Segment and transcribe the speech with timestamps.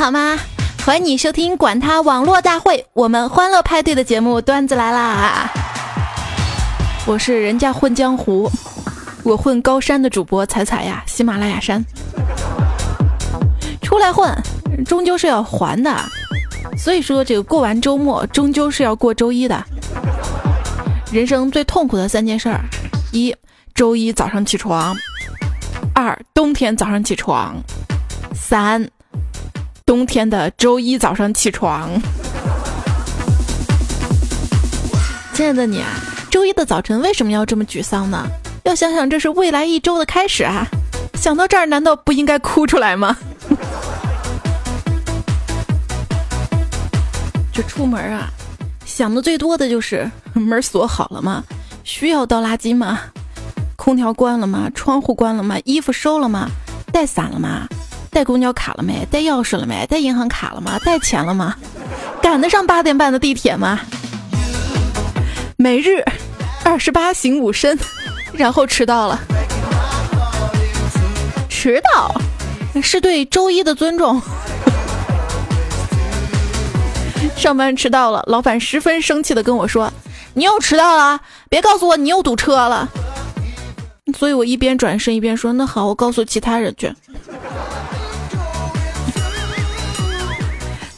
[0.00, 0.34] 好吗？
[0.82, 5.46] 欢迎你收听《管他网络大会》，我们欢乐派对的节目段子来啦！
[7.04, 8.50] 我是人家混江湖，
[9.22, 11.84] 我混高山的主播彩彩呀，喜马拉雅山。
[13.82, 14.34] 出来混，
[14.86, 15.94] 终究是要还的，
[16.78, 19.62] 所以说这个过完周末，终究是要过周一的。
[21.12, 22.64] 人生最痛苦的三件事儿：
[23.12, 23.36] 一、
[23.74, 24.94] 周一早上起床；
[25.94, 27.54] 二、冬天早上起床；
[28.34, 28.90] 三。
[29.90, 31.90] 冬天的周一早上起床，
[35.34, 35.88] 亲爱的你啊，
[36.30, 38.24] 周一的早晨为什么要这么沮丧呢？
[38.62, 40.64] 要想想这是未来一周的开始啊！
[41.14, 43.16] 想到这儿，难道不应该哭出来吗？
[47.52, 48.30] 这出门啊，
[48.86, 51.42] 想的最多的就是门锁好了吗？
[51.82, 53.00] 需要倒垃圾吗？
[53.74, 54.70] 空调关了吗？
[54.72, 55.56] 窗户关了吗？
[55.64, 56.48] 衣服收了吗？
[56.92, 57.66] 带伞了吗？
[58.10, 59.06] 带公交卡了没？
[59.10, 59.86] 带钥匙了没？
[59.86, 60.78] 带银行卡了吗？
[60.84, 61.54] 带钱了吗？
[62.20, 63.80] 赶得上八点半的地铁吗？
[65.56, 66.04] 每日
[66.64, 67.78] 二十八行五身，
[68.32, 69.20] 然后迟到了。
[71.48, 72.12] 迟到
[72.82, 74.20] 是对周一的尊重。
[77.36, 79.92] 上班迟到了，老板十分生气的跟我说
[80.34, 82.88] ：“你又迟到了，别告诉我你又堵车了。”
[84.18, 86.92] 所以我一边转身一边说：“那好，我告诉其他人去。”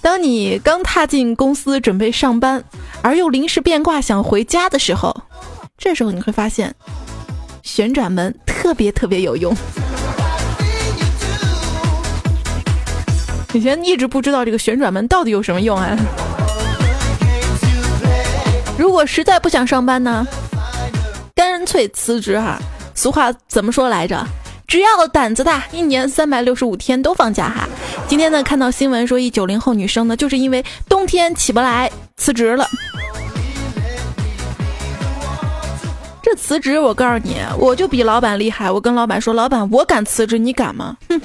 [0.03, 2.63] 当你刚踏进公司准备上班，
[3.03, 5.17] 而又临时变卦想回家的时候，
[5.79, 6.75] 这时候你会发现，
[7.63, 9.57] 旋转门特别特别有用。
[13.53, 15.97] 以前一直不知道这个旋转门到底有什么用啊？
[18.77, 20.27] 如果实在不想上班呢，
[21.37, 22.59] 干脆辞职哈。
[22.95, 24.27] 俗话怎么说来着？
[24.73, 27.69] 只要胆子大，一年三百六十五天都放假哈。
[28.09, 32.67] 今天呢，看到新闻说一九零后女生呢，就是因为冬天起不来辞职了。
[36.23, 38.71] 这辞职，我告诉你，我就比老板厉害。
[38.71, 40.97] 我跟老板说，老板，我敢辞职，你敢吗？
[41.11, 41.21] 哼。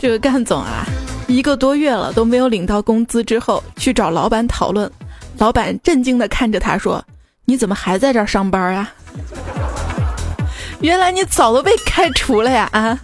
[0.00, 0.86] 这个干总啊，
[1.26, 4.90] 一个多月了都没有领到工资，之后去找老板讨论。
[5.38, 7.04] 老板震惊的看着他说
[7.46, 8.90] ：“你怎么还在这儿上班呀？
[10.80, 12.68] 原来你早都被开除了呀！
[12.72, 12.98] 啊，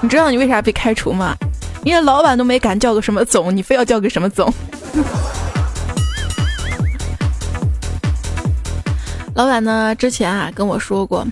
[0.00, 1.36] 你知道你为啥被开除吗？
[1.82, 4.52] 因为老板都没敢叫个什么总，你非要叫个什么总。
[9.34, 11.26] 老板呢，之前啊跟我说过，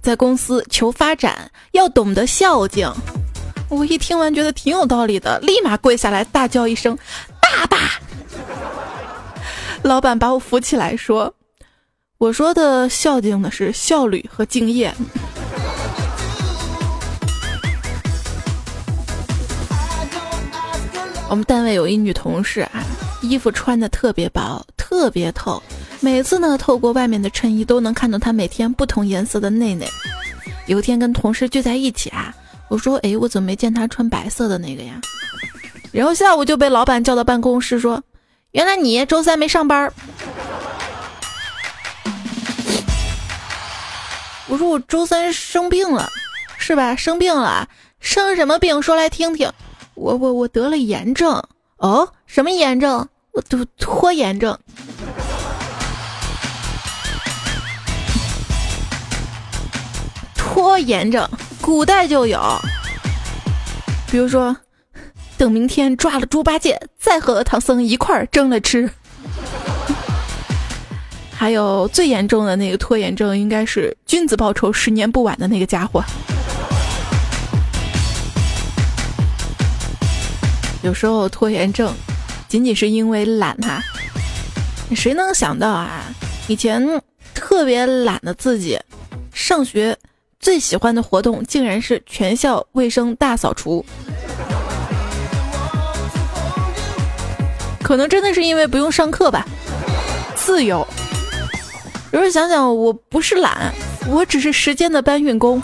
[0.00, 2.90] 在公司求发展要懂得孝敬。
[3.68, 6.96] 我一听完觉得挺有道理的，立马跪下来大叫一声：
[7.40, 7.76] 爸爸！”
[9.84, 11.34] 老板把我扶起来说
[12.18, 14.94] ：“我说的孝敬的是效率和敬业。”
[21.28, 22.84] 我们单位有一女同事啊，
[23.22, 25.60] 衣服穿的特别薄，特别透，
[26.00, 29.88] 每次呢透过外面的衬衣都能看到她每天不同颜色的内内。
[30.66, 32.32] 有一天跟同事聚在一起啊，
[32.68, 35.00] 我说：“哎，我怎么没见她穿白色的那个呀？”
[35.90, 38.00] 然后下午就被老板叫到办公室说。
[38.52, 39.90] 原来你周三没上班
[44.46, 46.10] 我说我周三生病了，
[46.58, 46.94] 是吧？
[46.94, 47.66] 生病了，
[47.98, 48.82] 生什么病？
[48.82, 49.50] 说来听听。
[49.94, 51.42] 我我我得了炎症。
[51.78, 53.08] 哦，什么炎症？
[53.30, 54.58] 我拖拖延症。
[60.36, 61.26] 拖延症，
[61.62, 62.38] 古代就有。
[64.10, 64.54] 比如说。
[65.42, 68.88] 等明天抓了猪八戒，再和唐僧一块儿蒸了吃。
[71.34, 76.00] 还有最严重的那个拖延症，应该是君子报仇十年不晚的那个家伙。
[80.84, 81.92] 有时候拖延症
[82.46, 83.82] 仅仅是因为懒哈，
[84.94, 86.04] 谁能想到啊？
[86.46, 86.80] 以前
[87.34, 88.78] 特别懒的自己，
[89.34, 89.98] 上学
[90.38, 93.84] 最喜欢的活动竟然是全校卫生大扫除。
[97.82, 99.46] 可能真的是因为不用上课吧，
[100.34, 100.86] 自由。
[102.12, 103.72] 有时候想想，我不是懒，
[104.08, 105.62] 我只是时间的搬运工。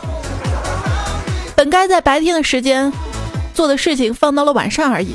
[1.54, 2.92] 本该在白天的时间
[3.52, 5.14] 做的事情，放到了晚上而已。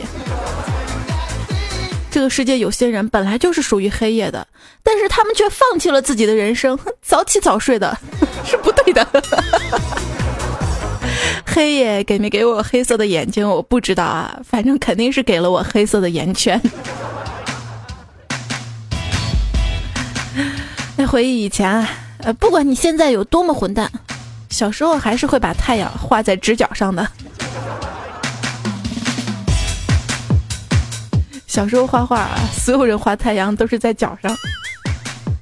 [2.12, 4.48] 这个世界有些人本来就是属于黑夜的，
[4.84, 7.98] 但是他们却放弃了自己的人生，早起早睡的，
[8.46, 9.08] 是不对的。
[11.46, 16.60] 黑夜给没给我黑色的眼睛，我不知道啊，反正肯定是给了我黑色的眼圈。
[20.96, 21.90] 那回忆以前啊，
[22.20, 23.92] 呃，不管你现在有多么混蛋，
[24.50, 27.08] 小时候还是会把太阳画在直角上的。
[31.48, 34.36] 小时候画画，所有人画太阳都是在脚上，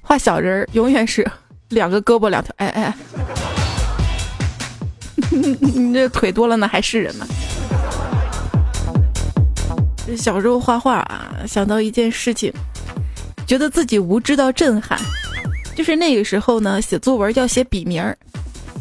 [0.01, 1.25] 画小人儿永远是
[1.69, 2.53] 两个胳膊两条。
[2.57, 2.93] 哎哎，
[5.61, 7.25] 你这腿多了呢，还是人吗？
[10.17, 12.51] 小时候画画啊，想到一件事情，
[13.47, 14.99] 觉得自己无知到震撼。
[15.73, 18.17] 就是那个时候呢，写作文要写笔名儿，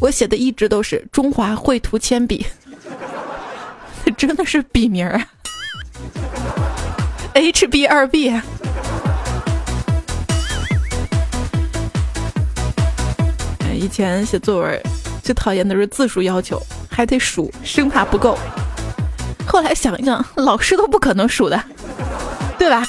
[0.00, 2.44] 我写的一直都是中华绘图铅笔，
[4.18, 5.22] 真的是笔名儿
[7.34, 8.32] ，H B 二 B。
[13.72, 14.82] 以前写作文
[15.30, 16.60] 最讨厌的是字数要求，
[16.90, 18.36] 还得数，生怕不够。
[19.46, 21.64] 后来想一想，老师都不可能数的，
[22.58, 22.84] 对吧？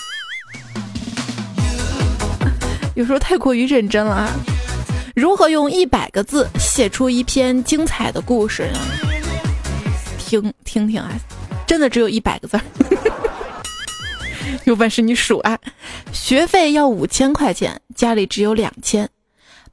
[2.98, 4.32] 有时候太过于认真了啊！
[5.16, 8.80] 如何用一百个字写出一篇精彩的故事呢？
[10.18, 11.12] 听听听啊，
[11.68, 12.64] 真的只有一百个字儿。
[14.66, 15.60] 有本事你数啊！
[16.12, 19.08] 学费要五千块钱，家里只有两千。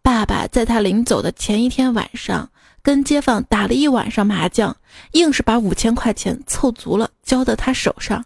[0.03, 2.49] 爸爸在他临走的前一天晚上，
[2.83, 4.77] 跟街坊打了一晚上麻将，
[5.13, 8.25] 硬是把五千块钱凑足了，交到他手上。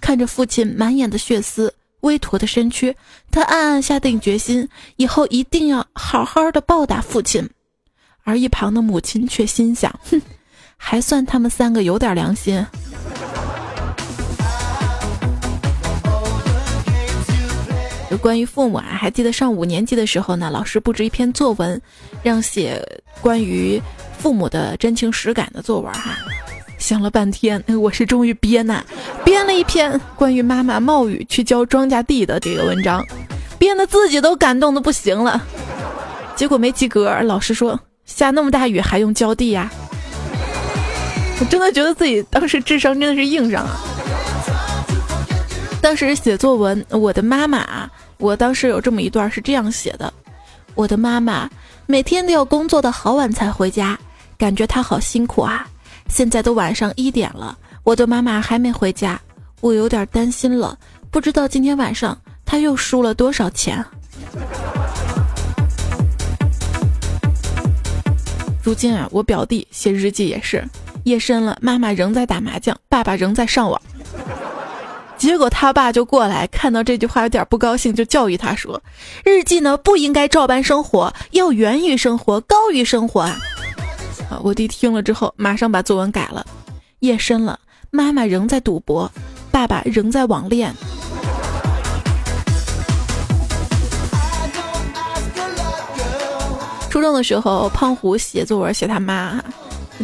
[0.00, 1.74] 看着父亲满眼的血丝。
[2.00, 2.94] 微驼的身躯，
[3.30, 7.48] 他暗暗下定决心，以后一定要好好的报答父亲。
[8.24, 10.20] 而一旁的母亲却心想：哼，
[10.76, 12.62] 还算他们三个有点良心。
[18.16, 21.80] 关于父母啊，还记得上五年级的时候呢，老师布置一篇作文，
[22.22, 22.80] 让写
[23.20, 23.80] 关于
[24.18, 26.16] 父母的真情实感的作文哈。
[26.78, 28.84] 想了半天，我是终于编呐，
[29.24, 33.04] 编了一篇关于妈妈冒雨去浇庄稼地的这个文章，
[33.58, 35.42] 编的自己都感动的不行了。
[36.36, 39.70] 结果没及格，老师说下那么大雨还用浇地呀？
[41.40, 43.80] 我真的觉得自己当时智商真的是硬上啊。
[45.80, 47.90] 当时写作文，我的妈妈啊，
[48.24, 50.10] 我当时有这么一段是这样写的：
[50.74, 51.46] 我的妈妈
[51.84, 53.98] 每天都要工作的好晚才回家，
[54.38, 55.68] 感觉她好辛苦啊。
[56.08, 59.20] 现在都晚上一点了，我的妈妈还没回家，
[59.60, 60.74] 我有点担心了，
[61.10, 63.84] 不知道今天晚上她又输了多少钱。
[68.62, 70.66] 如今啊，我表弟写日记也是，
[71.02, 73.78] 夜深了，妈妈仍在打麻将，爸爸仍在上网。
[75.24, 78.78] 结果他爸就过来，看到这句话有点不高兴，就教育他说
[79.24, 83.38] ：“日记呢不应该照搬生活，要源于生活，高于生活啊。”
[84.28, 86.44] 啊我弟听了之后，马上把作文改了。
[86.98, 87.58] 夜深了，
[87.90, 89.10] 妈妈仍在赌博，
[89.50, 90.74] 爸爸仍在网恋。
[96.90, 99.42] 初中的时候，胖虎写作文写他妈，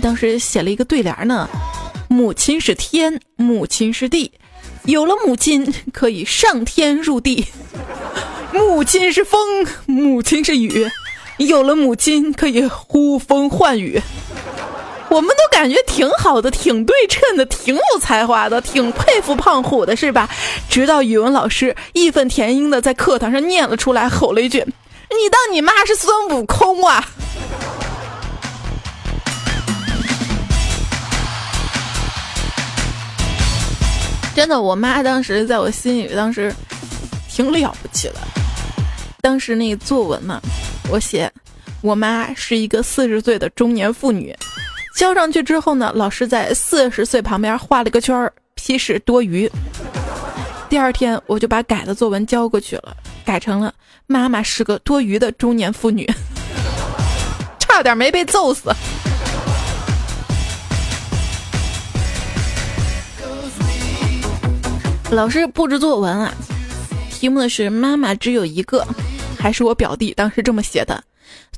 [0.01, 1.47] 当时写了一个对联呢：
[2.09, 4.33] 母亲是天，母亲是地，
[4.91, 7.45] 有了母亲可以上天入地；
[8.53, 10.91] 母亲是风，母亲是雨。
[11.39, 14.03] 有了母亲，可以呼风唤雨。
[15.09, 20.29] 我们都感觉挺好的，挺对称的，挺有才华的，挺佩服胖虎的，是吧？
[20.69, 24.59] 直到语文老师义愤填膺的在课堂上念了出来，吼了一句
[25.11, 27.09] ：“你当你妈是孙悟空啊！”
[34.41, 36.51] 真的，我妈当时在我心里，当时
[37.29, 38.15] 挺了不起的。
[39.21, 40.41] 当时那个作文嘛。
[40.91, 41.31] 我写，
[41.83, 44.35] 我妈是一个四十岁的中年妇女。
[44.97, 49.47] 交上去之后呢，老师在四十岁旁边画了个圈儿，批示多余。
[50.71, 53.71] 第二天我就把改的作文交过去了，改成了
[54.07, 56.11] 妈妈是个多余的中年妇女，
[57.61, 58.73] 差点没被揍死。
[65.13, 66.33] 老师布置作文啊，
[67.11, 68.87] 题目的是妈妈只有一个。
[69.37, 71.03] 还是我表弟当时这么写的。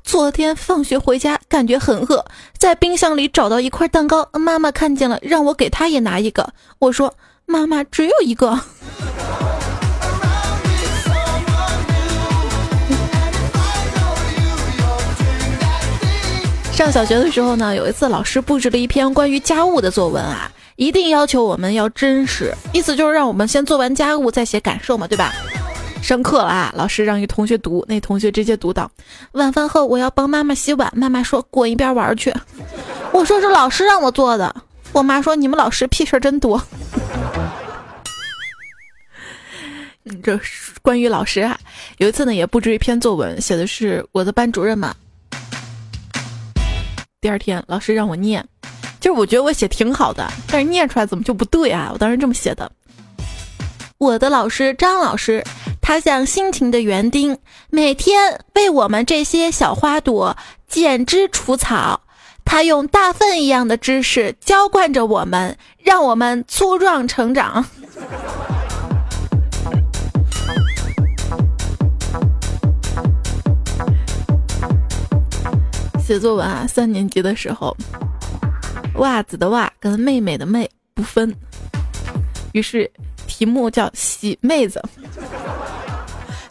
[0.02, 2.25] 昨天放学回家，感觉很饿，
[2.56, 6.54] 在冰箱里找到一块蛋糕，妈妈看见了，让我给她也拿一个。
[6.78, 8.59] 我说：“妈妈只有一个。”
[16.82, 25.32] 上小学的时候呢，有一次老师布置了一篇关于家务的作文啊，一定要求我们要真实，意思就是让我们先做完家务再写感受嘛，对吧？
[26.02, 26.74] 上课了啊！
[26.76, 28.90] 老师让一同学读，那同学直接读到
[29.30, 32.34] ：“晚饭后我要帮妈妈洗碗。”妈妈说：“滚一边玩去。”
[33.14, 34.52] 我说：“是老师让我做的。”
[34.90, 36.60] 我妈说：“你们老师屁事儿真多。
[40.02, 40.36] ”你这
[40.82, 41.56] 关于老师啊，
[41.98, 44.92] 有一次呢也布置一篇作文，写的是我的班主任嘛。
[47.23, 48.45] 第二天老师让我念，
[48.99, 51.91] 就是我觉得我写挺好的，但是念出来怎么就不对啊？
[51.93, 52.69] 我当时这么写的：
[53.99, 55.45] 我的老师张老师，
[55.81, 57.38] 他像辛勤的园丁，
[57.71, 60.37] 每天为我们这些小花朵
[60.67, 62.00] 剪枝除草。
[62.45, 67.64] 他用大粪一样的知识浇灌着我们，让我们粗壮成长。
[76.04, 77.76] 写作文啊，三年级的时候，
[78.97, 81.32] 袜子的袜跟妹妹的妹不分，
[82.52, 82.90] 于是
[83.28, 84.82] 题目叫洗妹子。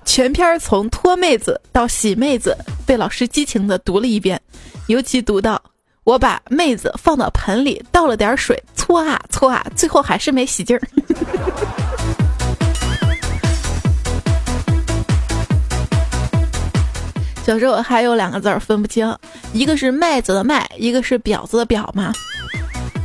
[0.06, 4.42] 全篇从脱妹子到洗妹子被老师激情的读了一遍，
[4.88, 5.62] 尤其读到
[6.06, 10.82] 我把妹子放到盆里，倒了点水，搓啊搓啊，最后还是没洗净儿。
[17.44, 19.14] 小时候还有两个字儿分不清，
[19.52, 22.14] 一个是麦子的麦，一个是婊子的婊嘛。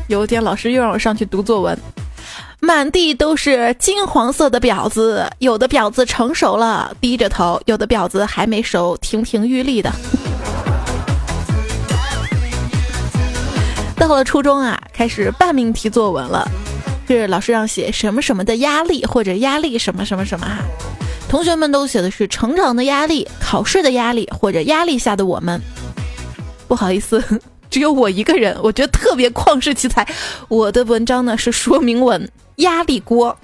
[0.08, 1.76] 有一天老师又让我上去读作文，
[2.60, 9.90] 满地都是金黄色的婊子，有的婊子成熟了，低着头；有的婊子还没熟，亭亭玉立的。
[13.96, 16.46] 到了初中啊，开始半命题作文了，
[17.08, 20.58] 就是老师让写什么什么的压力或者压力什么什么什么哈。
[21.28, 25.60] 同学们都写的是成长的压力、考试的压力或者压力下的我们。
[26.68, 27.22] 不好意思，
[27.70, 30.06] 只有我一个人，我觉得特别旷世奇才。
[30.48, 33.36] 我的文章呢是说明文，压力锅。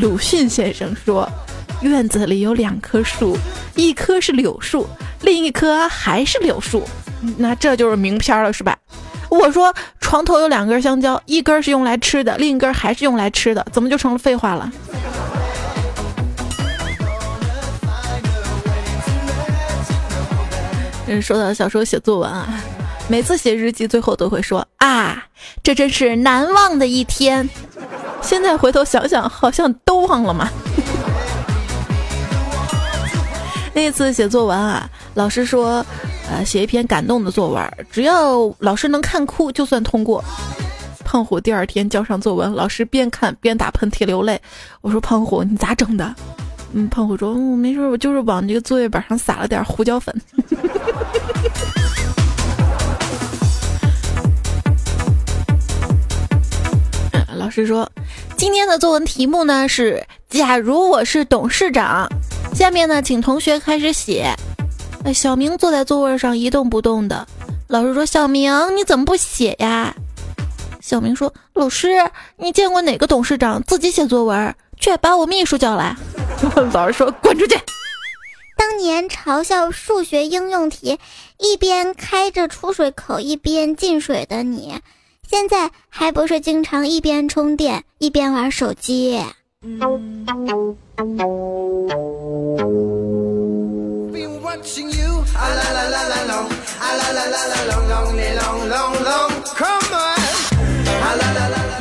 [0.00, 1.26] 鲁迅先生说，
[1.80, 3.38] 院子里有两棵树，
[3.74, 4.86] 一棵是柳树，
[5.22, 6.82] 另一棵还是柳树，
[7.38, 8.76] 那这就是名篇了，是吧？
[9.30, 14.70] 我说床头有两根香蕉，一根是用来吃的，另一根还是用来吃的，怎么就成了废话了？
[21.06, 22.48] 嗯，说到小时候写作文啊，
[23.08, 25.24] 每次写日记最后都会说啊，
[25.62, 27.48] 这真是难忘的一天。
[28.20, 30.48] 现在回头想想，好像都忘了嘛。
[33.74, 35.84] 那次写作文啊，老师说。
[36.30, 40.22] 呃，写一篇感动的作文，只要老师能看哭，就算通过。
[41.04, 44.38] 胖虎第二天交上作文，老师边看边打喷嚏流泪。
[44.82, 46.14] 我说：“胖虎，你咋整的？”
[46.74, 50.14] 嗯，胖虎说：“我没事，我就是往这个作业本上撒了点胡椒粉。
[57.34, 57.90] ”老师说
[58.36, 62.06] ：“今天的作文题目呢是‘假如我是董事长’，
[62.52, 64.30] 下面呢，请同学开始写。”
[65.04, 67.26] 哎，小明坐在座位上一动不动的。
[67.68, 69.94] 老师说：“小明，你怎么不写呀？”
[70.80, 75.96] 小明说：“老师，你见过哪个董事长自己写作文，却把我秘书叫来？”
[76.72, 77.56] 老师说：“滚出去！”
[78.56, 80.98] 当年嘲笑数学应用题
[81.38, 84.80] 一边开着出水口一边进水的你，
[85.28, 89.20] 现在还不是经常一边充电一边玩手机？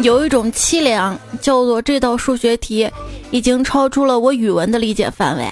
[0.01, 2.89] 有一种凄凉，叫做这道数学题
[3.31, 5.51] 已经超出了我语文的理解范围。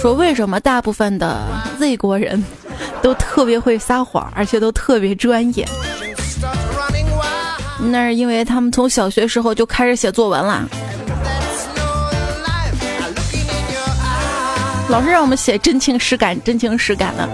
[0.00, 1.46] 说为什么大部分的
[1.78, 2.44] Z 国人
[3.00, 5.66] 都特别会撒谎，而且都特别专业？
[7.90, 10.68] 那是因为他们从小学时候就开始写作文了。
[14.88, 17.28] 老师让我们写真情实感，真情实感的。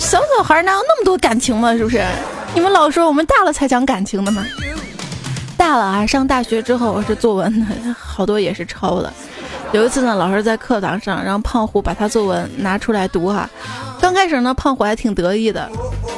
[0.00, 1.72] 小小孩哪有那么多感情嘛？
[1.74, 2.04] 是不是？
[2.54, 4.44] 你们老说我们大了才讲感情的吗？
[5.56, 9.12] 大了啊，上大学之后这作文好多也是抄的。
[9.72, 13.48] 有一次呢，老师在课堂上让胖虎把他作文拿出来读哈。
[14.00, 15.68] 刚开始呢，胖虎还挺得意的，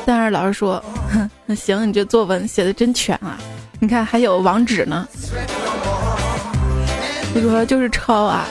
[0.07, 3.37] 但是老师说：“哼 那行，你这作文写的真全啊，
[3.81, 5.09] 你看还有网址呢。”
[7.35, 8.47] 你说就是抄啊，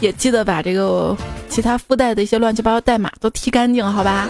[0.00, 1.16] 也记得把这个
[1.48, 4.28] 其他附带的一些乱七八糟代码都踢干净，好吧？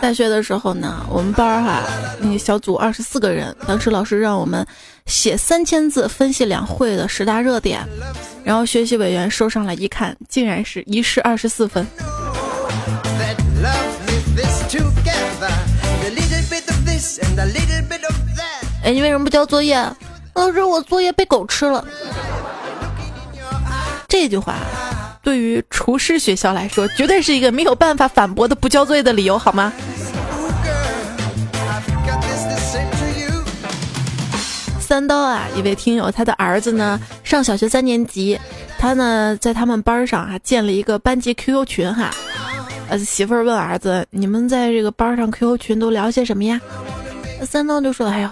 [0.00, 1.82] 大学的时候呢，我们班儿哈，
[2.18, 4.66] 那个小组二十四个人，当时老师让我们
[5.06, 7.80] 写三千字分析两会的十大热点。
[8.44, 11.86] 然后学习委员收上来一看，竟然是一式二十四分。
[18.82, 19.76] 哎，你为什么不交作业？
[20.34, 21.84] 老师，我作业被狗吃了。
[24.08, 24.56] 这句话
[25.22, 29.72] 对于厨师学校来说，绝对是一个没有办法反驳的不交作业的理由，好吗？
[34.92, 38.38] 三刀啊，一位听友，他的儿子呢上小学三年级，
[38.78, 42.10] 他呢在他们班上啊建了一个班级 QQ 群哈，
[42.90, 46.60] 呃媳妇儿问儿子，你们在这个班上 QQ 群都聊些什么呀？
[47.48, 48.30] 三刀就说，哎呀，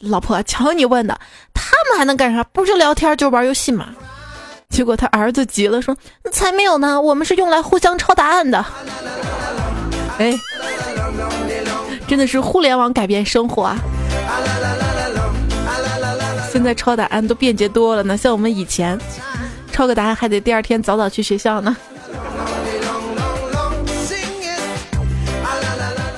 [0.00, 1.16] 老婆，瞧你问的，
[1.54, 2.42] 他们还能干啥？
[2.52, 3.90] 不是聊天就玩游戏嘛。
[4.68, 5.96] 结果他儿子急了，说
[6.32, 8.66] 才没有呢，我们是用来互相抄答案的。
[10.18, 10.36] 哎，
[12.08, 13.78] 真的是互联网改变生活啊。
[16.60, 19.00] 现在抄答案都便捷多了呢，像我们以前
[19.72, 21.74] 抄个答案还得第二天早早去学校呢。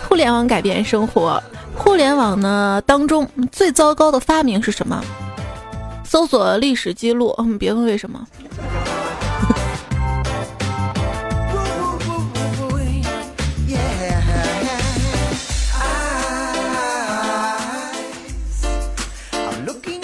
[0.09, 1.41] 互联网改变生活，
[1.77, 5.01] 互联网呢当中最糟糕的发明是什么？
[6.05, 8.27] 搜索历史记录，别问为什么。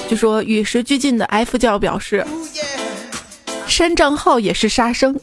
[0.08, 2.26] 就说与时俱进的 F 教表示，
[3.66, 5.14] 删账号也是杀生。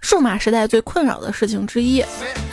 [0.00, 2.04] 数码时代最困扰的事情之一，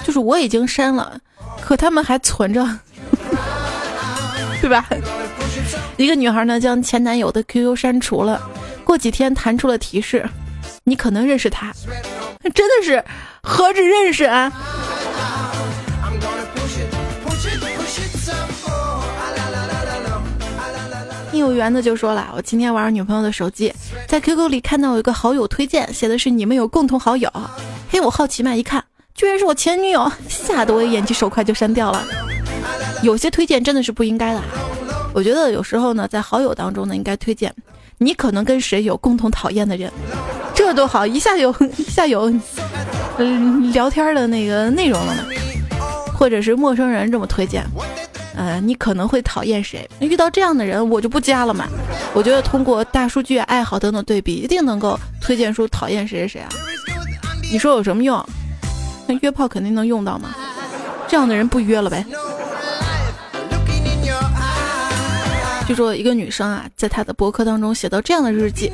[0.05, 1.19] 就是我已经删了，
[1.59, 2.65] 可他们还存着，
[4.61, 4.87] 对吧？
[5.97, 8.41] 一个女孩呢，将前男友的 QQ 删除了，
[8.83, 10.27] 过几天弹出了提示，
[10.85, 11.73] 你可能认识他，
[12.53, 13.03] 真的是
[13.43, 14.51] 何止认识啊！
[21.41, 23.73] 有缘的就说了，我今天玩女朋友的手机，
[24.07, 27.29] 在 QQ 里看到有一个好友推荐，写的是你们有共同好友。
[27.89, 28.83] 嘿，我好奇嘛，一看
[29.13, 32.03] 居然是我前女友，吓得我眼疾手快就删掉了。
[33.03, 34.41] 有些推荐真的是不应该的，
[35.13, 37.53] 我觉得有时候呢，在好友当中呢，应该推荐
[37.97, 39.91] 你可能跟谁有共同讨厌的人，
[40.53, 42.31] 这多好，一下有一下有
[43.17, 45.25] 嗯聊天的那个内容了呢，
[46.21, 47.65] 或者是陌生人这么推荐。
[48.35, 49.89] 呃，你可能会讨厌谁？
[49.99, 51.67] 遇到这样的人，我就不加了嘛。
[52.13, 56.49] 我觉得通过大数据、爱好等等对比，一定能够推荐出讨厌谁谁谁啊。
[57.51, 58.23] 你说有什么用？
[59.07, 60.29] 那约炮肯定能用到吗？
[61.07, 62.05] 这样的人不约了呗。
[65.65, 68.71] 据说一个女生啊，在她的博客当中写到这样的日记：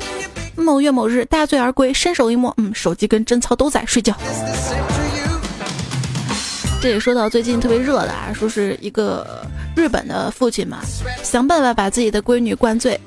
[0.54, 4.14] 某月某日，大醉而归，伸手一摸，嗯，手机跟贞操都在，睡觉。
[6.80, 10.78] 这也说到最近特别热的啊，说是一个日本的父亲嘛，
[11.24, 12.98] 想办法把自己的闺女灌醉。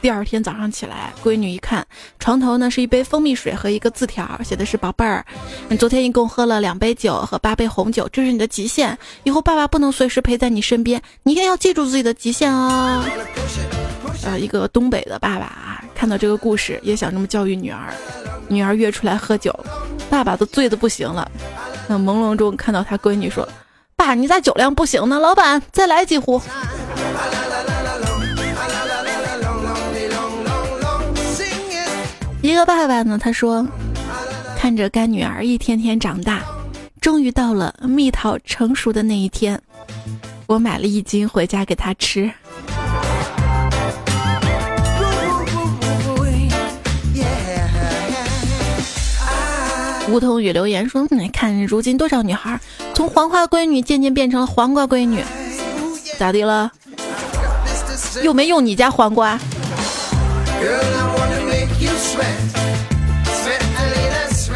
[0.00, 1.86] 第二天早上起来，闺女一看，
[2.18, 5.26] 床头呢是一杯蜂蜜水和一个字条，写的是“宝贝儿，
[5.68, 8.96] 你昨天一共喝了两杯酒和八杯红酒，这是你的极限。
[9.24, 13.04] 以后爸爸不能随时陪在你身边，你一定要记住自己的极限哦。”
[14.24, 17.92] 呃，一个东北的爸爸啊，看到这个故事也想这么教育女儿，
[18.48, 19.52] 女儿约出来喝酒，
[20.08, 21.30] 爸爸都醉得不行了。
[21.88, 23.48] 那朦胧中看到他闺女说
[23.96, 25.18] ：“爸，你咋酒量不行呢？
[25.18, 26.40] 老板，再来几壶。”
[32.42, 33.66] 一个爸爸呢，他说
[34.56, 36.42] ：“看着干女儿一天天长大，
[37.00, 39.60] 终于到了蜜桃成熟的那一天，
[40.46, 42.30] 我买了一斤回家给她吃。”
[50.10, 52.58] 梧桐雨留言说：“你看，如今多少女孩
[52.94, 55.22] 从黄花闺女渐渐变成了黄瓜闺女，
[56.18, 56.70] 咋的了？
[58.22, 59.38] 又没用你家黄瓜？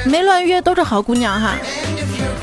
[0.07, 1.55] 没乱约都是好姑娘哈。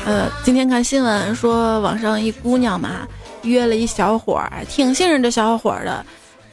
[0.06, 3.06] 呃，今天看新闻说，网上一姑娘嘛，
[3.42, 6.04] 约了一小伙儿，挺信任这小伙儿的，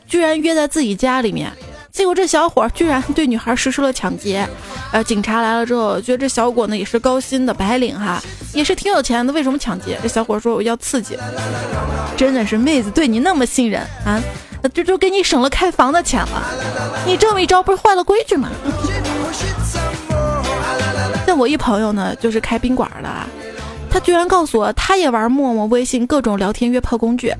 [0.07, 1.51] 居然约在自己家里面。”
[1.97, 4.47] 结果这小伙居然对女孩实施了抢劫，
[4.91, 8.21] 呃，警察来了之后，觉得这小伙呢也是高薪的白领哈，
[8.53, 9.97] 也是挺有钱的，为什么抢劫？
[10.03, 11.17] 这小伙说我要刺激，
[12.15, 14.21] 真的是妹子对你那么信任啊，
[14.71, 16.43] 这就给你省了开房的钱了，
[17.07, 18.47] 你这么一招不是坏了规矩吗？
[21.25, 23.09] 像我一朋友呢，就是开宾馆的，
[23.89, 27.33] 他居然告诉我他也玩陌陌、微信各种聊天约炮工具，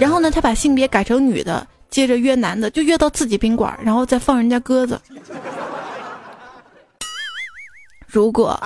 [0.00, 1.66] 然后呢，他把性别改成女的。
[1.90, 5.00] 接着约男的，就约到自己宾馆，然后再放人家鸽子。
[8.06, 8.58] 如果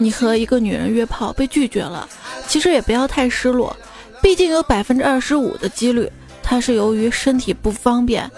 [0.00, 2.08] 你和一个女人约炮被拒绝了，
[2.48, 3.76] 其实也不要太失落，
[4.20, 6.10] 毕竟有百分之二十五的几率，
[6.42, 8.28] 她是由于身体不方便，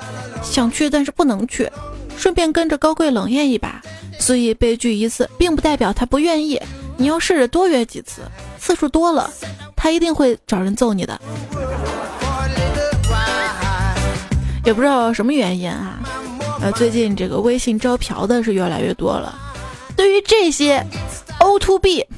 [0.42, 1.70] 想去但是不能去，
[2.18, 3.80] 顺便跟着高贵冷艳一把。
[4.18, 6.60] 所以被拒一次，并不代表她不愿意。
[6.96, 8.22] 你要试着多约几次，
[8.58, 9.30] 次数多了，
[9.74, 11.20] 她一定会找人揍你的。
[14.66, 16.00] 也不知道什么原因啊，
[16.60, 19.32] 呃，最近这个微信招嫖的是越来越多了。
[19.96, 20.84] 对于这些
[21.38, 22.08] O to B，O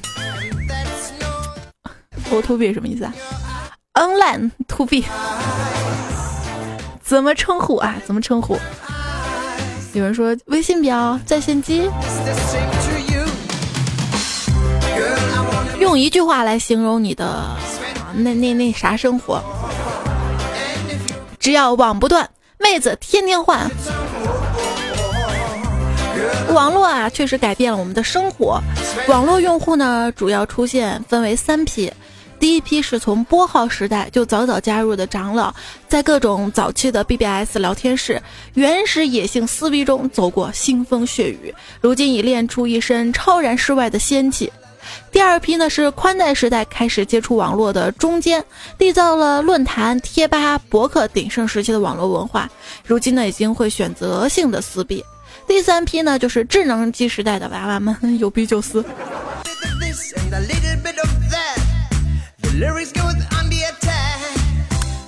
[2.41, 3.13] to B 什么意思啊
[3.93, 5.05] ？Online to B，
[7.03, 7.97] 怎么称呼啊？
[8.03, 8.57] 怎么称呼？
[9.93, 11.87] 有人说微信表在线机，
[15.79, 17.45] 用一句话来形容你的
[18.15, 19.39] 那那那啥生活，
[21.39, 22.27] 只要网不断，
[22.61, 23.69] 妹子天天换。
[26.53, 28.61] 网络啊，确实改变了我们的生活。
[29.07, 31.91] 网络用户呢，主要出现分为三批。
[32.37, 35.53] 第一批是从拨号时代就早早加入的长老，
[35.87, 38.21] 在各种早期的 BBS 聊天室、
[38.53, 44.51] 原始野性撕逼中走过腥风血雨，如今已练出一身超然世外的仙气。
[45.11, 48.43] 第二批呢是宽带时代开始接触网络的中间，
[48.77, 52.49] 缔造了论坛、贴吧、博客鼎盛时期的网络文化，
[52.85, 55.03] 如今呢已经会选择性的撕逼。
[55.47, 58.85] 第三批呢就是智能机时代的娃娃们， 有逼就撕。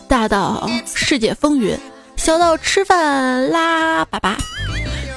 [0.07, 1.77] 大到世界风云，
[2.17, 4.35] 小到吃饭拉粑粑，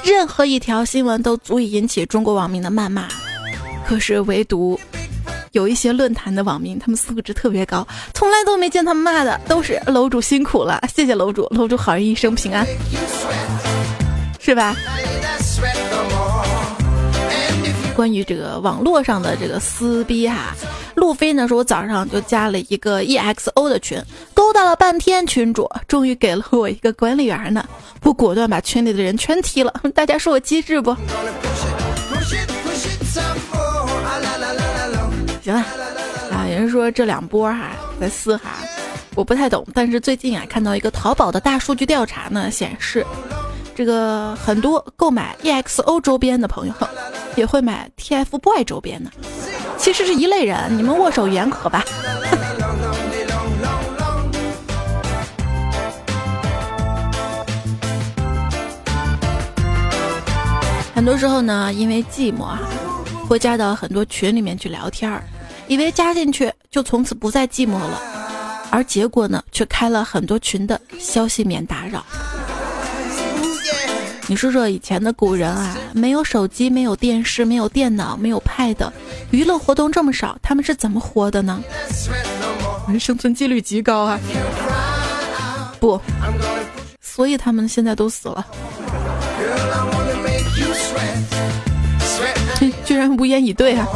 [0.05, 3.07] 任何一条新闻都足以引起中国网民的谩骂。
[3.87, 4.79] 可是唯独
[5.51, 12.65] 有一些论坛的网民，他们素质特别高，从来都没见他们骂的，都是楼主辛苦了，谢谢楼主，楼主好人一生平安，
[14.39, 14.75] 是吧？
[17.95, 20.53] 关于这个网络上的这个撕逼哈，
[20.95, 23.97] 路飞呢说，我早上就加了一个 EXO 的群，
[24.33, 27.63] 勾搭了半天，群主终于给了我一个管理员呢，
[28.03, 29.73] 我果断把群里的人全踢了。
[29.93, 30.93] 大家说我机智不？
[35.45, 35.63] 行了，
[36.31, 37.69] 啊，有人说这两波哈
[38.01, 38.49] 在撕哈，
[39.13, 43.05] 我不太懂，但是最近啊看到一个淘宝的大数据调查呢显示。
[43.75, 46.73] 这个很多购买 EXO 周边的朋友，
[47.35, 49.11] 也会买 TFBOY 周边的，
[49.77, 51.85] 其实是一类人，你们握手言和吧。
[60.95, 62.61] 很多时候呢，因为寂寞啊，
[63.27, 65.23] 会加到很多群里面去聊天儿，
[65.67, 67.99] 以为加进去就从此不再寂寞了，
[68.69, 72.05] 而结果呢，却开了很多群的消息免打扰。
[74.27, 78.89] 你说说以前的古人啊，没有手机，没有电视，没有电脑，没有 Pad，
[79.29, 81.63] 娱乐活动这么少，他们是怎么活的呢？
[82.99, 84.19] 生存几率极高啊！
[85.79, 85.99] 不，
[87.01, 88.45] 所以他们现在都死了。
[93.05, 93.87] 然无言以对啊！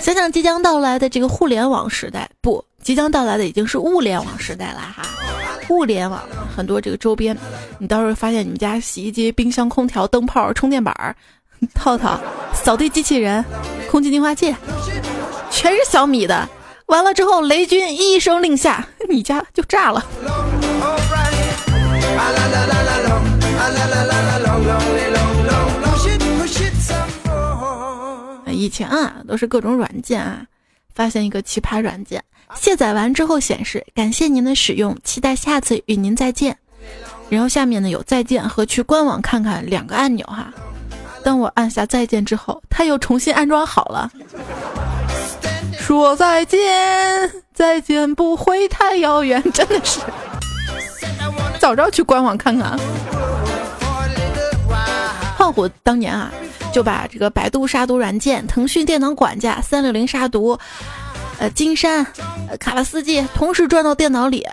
[0.00, 5.02] 想想即将到来的这个互联网时代，不，即将到来的已经是物联网时代了哈。
[5.70, 6.22] 物联网
[6.54, 7.36] 很多这个周边，
[7.78, 11.16] 你到时候发现你们家洗衣机、冰箱、空调、灯泡、充电板、
[11.74, 12.20] 套套、
[12.52, 13.42] 扫地机器人、
[13.90, 14.54] 空气净化器，
[15.50, 16.46] 全是小米的。
[16.86, 20.04] 完了之后，雷军一声令下，你家就炸了。
[28.54, 30.46] 以前啊，都是各种软件啊，
[30.94, 32.22] 发现一个奇葩软件。
[32.54, 36.56] 卸载完之后显示感谢您的使用，期待下次与您再见。
[37.30, 40.52] 然后下面呢有再见和去官网看看两个按钮哈。
[41.24, 44.10] 当我按下再见之后，它又重新安装好了。
[45.78, 50.00] 说再见，再见不会太遥远，真的是。
[51.58, 52.78] 早知道去官网看看。
[55.54, 56.32] 我当年啊，
[56.72, 60.58] 就把这个百度杀毒软件、腾讯电脑管家、三六零杀毒。
[61.38, 62.06] 呃，金山、
[62.60, 64.46] 卡拉斯基同时转到电脑里，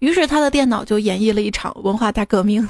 [0.00, 2.68] 于是他的电脑就演绎了一场文化大革命。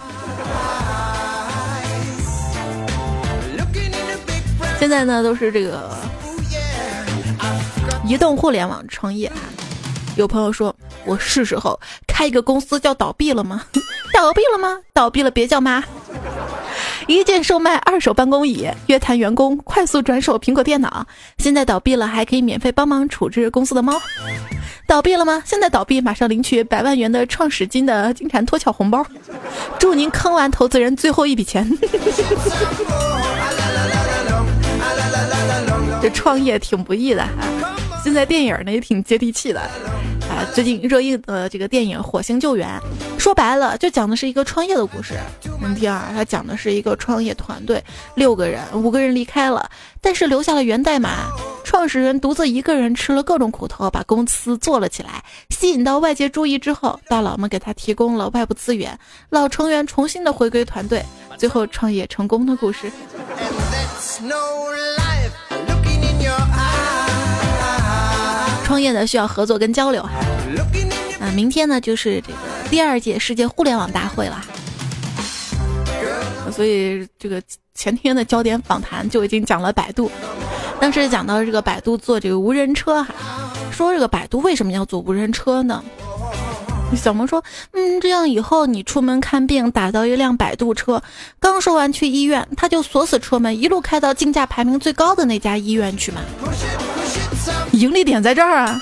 [4.79, 5.90] 现在呢，都是这个
[8.05, 9.31] 移动互联网创业。
[10.16, 13.64] 有朋友说，我是时候开一个公司叫倒闭了吗？
[14.14, 14.79] 倒闭了吗？
[14.92, 15.83] 倒闭了别叫妈。
[17.07, 21.07] 一键售卖二手办公椅，约谈员工，快速转手苹果电脑。
[21.38, 24.01] 现在倒闭了，还可以免费帮忙处置公司的猫。
[24.88, 25.40] 倒闭了吗？
[25.47, 29.07] 现在倒闭，马上领取百万元的创始金的金蝉脱壳红包。
[29.79, 31.64] 祝您坑完投资人最后一笔钱。
[36.03, 37.25] 这创业挺不易的。
[38.07, 39.61] 现在电影呢也挺接地气的。
[40.31, 42.81] 啊，最近热映的这个电影《火星救援》，
[43.21, 45.14] 说白了就讲的是一个创业的故事。
[45.61, 47.83] 嗯，第二，它讲的是一个创业团队，
[48.14, 49.69] 六个人，五个人离开了，
[50.01, 51.27] 但是留下了源代码，
[51.64, 58.97] 创始人独自一个人吃了各种苦头，把公司做了起来，吸引到外界注意之后，大佬们给他提供了外部资源，
[59.31, 61.05] 老成员重新的回归团队，
[61.37, 62.88] 最后创业成功的故事。
[68.66, 70.11] 创业呢需要合作跟交流哈。
[71.20, 74.44] 那明天呢就是这个第二届世界互联网大会了，
[76.50, 77.40] 所以这个
[77.74, 80.11] 前天的焦点访谈就已经讲了百度，
[80.81, 83.14] 当时讲到这个百度做这个无人车哈，
[83.70, 85.81] 说这个百度为什么要做无人车呢？
[86.96, 91.00] 小萌说，嗯，这样以后你出门看病打到一辆百度车，
[91.38, 96.20] 刚说完去医院，他就锁死车门，一路开到竞价排名最高的那家医院去嘛。
[97.73, 98.81] 盈利点在这儿啊！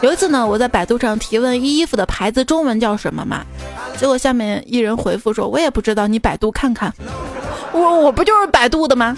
[0.00, 3.44] 有一次呢，我在百度上提问衣服的牌子中文叫什么嘛，
[3.96, 6.92] 结果下面一人回复说：“我也不知道，你百度看看。”
[7.72, 9.16] 我我不就是百度的吗？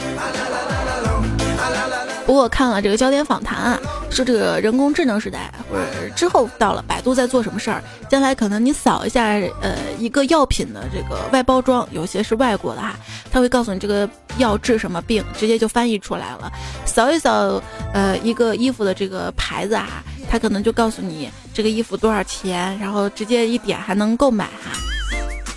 [2.27, 7.83] 不过看了这个焦点访谈啊，说这个人工智能时代或者之后到了，百度在做什么事儿？
[8.09, 9.25] 将来可能你扫一下
[9.61, 12.95] 呃一个药品的这个外包装，有些是外国的哈，
[13.33, 16.53] 他会告诉你这个药治什么病，直接就翻译出来了。
[16.87, 17.61] 扫一扫
[17.93, 24.71] 呃一个衣服的这个牌子啊，他可能就告诉你这个衣服多少钱，然后直接一点还能购买哈。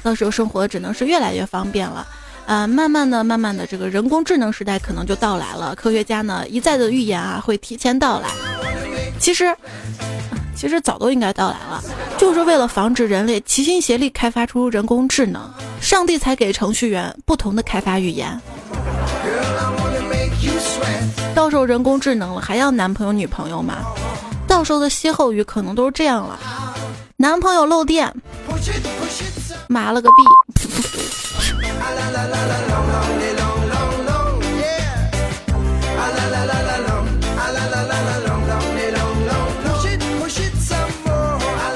[0.02, 2.06] 到时候生活只能是越来越方便了。
[2.46, 5.74] 呃，慢慢的、慢慢的，这个人工智能时代可能就到来了。
[5.76, 8.28] 科学家呢一再的预言啊，会提前到来。
[9.18, 9.56] 其实，
[10.56, 11.82] 其实早都应该到来了，
[12.18, 15.42] 就是为了防止人类齐心协力开发出人工智能，
[15.80, 18.38] 上帝才给程序员不同的开发语言。
[21.34, 23.78] 到时候人工智能了，还要男朋友女朋友吗？
[24.46, 26.38] 到时候的歇后语可能都是这样了：
[27.16, 28.14] 男朋友漏电，
[29.68, 30.93] 麻了个逼。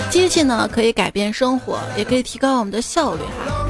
[0.09, 3.67] 机器呢可以改变生活，也可以提高我们的效率哈。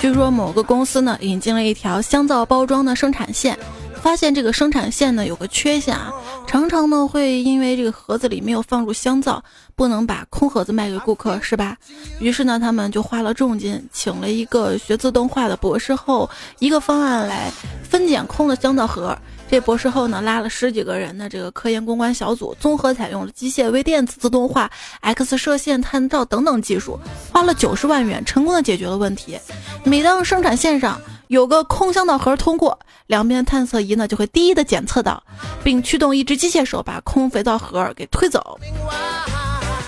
[0.00, 3.58] 据说某个公司呢引进了一条香皂包装的生产线。
[4.02, 6.12] 发现这个生产线呢有个缺陷啊，
[6.44, 9.42] 常常呢会因为这个盒子里没有放入香皂，
[9.76, 11.76] 不能把空盒子卖给顾客，是吧？
[12.18, 17.48] 于是呢，他们就花了重金请了一个学自动化的博士后，一个方案来
[17.88, 19.16] 分拣空的香皂盒。
[19.48, 24.68] 这博士后呢拉了十几个人的这个科研攻关小组，综合采用了机械微电子自动化、
[25.00, 26.98] X 射线探照等等技术，
[27.30, 29.38] 花了九十万元，成功的解决了问题。
[29.84, 30.98] 每当生产线上
[31.32, 35.22] 有个空香皂盒通过，两边探测仪呢就会第一的检测到，
[35.64, 38.60] 并驱动一只机械手把空肥皂盒给推走。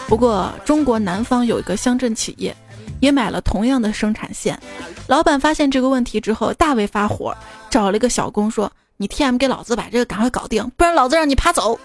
[0.09, 2.57] 不过，中国南方有一个乡镇企业，
[2.99, 4.59] 也买了同样的生产线。
[5.07, 7.37] 老板发现这个问题之后，大为发火，
[7.69, 11.79] 找了一个小工说：“你 T.M 给老子把这个赶快搞定，不然老子让你爬走。”